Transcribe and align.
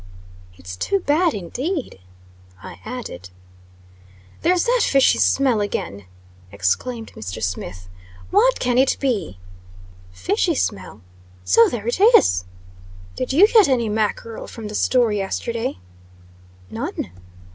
"It 0.57 0.65
is 0.65 0.75
too 0.75 1.01
bad, 1.01 1.35
indeed," 1.35 1.99
I 2.59 2.79
added. 2.83 3.29
"There's 4.41 4.63
that 4.63 4.81
fishy 4.83 5.19
smell 5.19 5.61
again!" 5.61 6.05
exclaimed 6.51 7.11
Mr. 7.13 7.39
Smith. 7.43 7.87
"What 8.31 8.59
can 8.59 8.79
it 8.79 8.97
be?" 8.99 9.37
"Fishy 10.11 10.55
smell! 10.55 11.01
So 11.45 11.69
there 11.69 11.87
is." 11.87 12.45
"Did 13.15 13.31
you 13.31 13.47
get 13.47 13.67
any 13.69 13.89
mackerel 13.89 14.47
from 14.47 14.69
the 14.69 14.73
store 14.75 15.11
yesterday?" 15.11 15.77
"None." 16.71 17.11